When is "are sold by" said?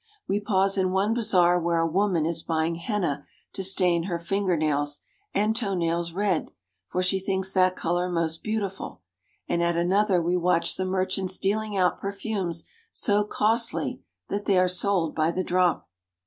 14.57-15.29